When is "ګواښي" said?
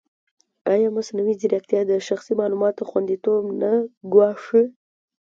4.13-4.63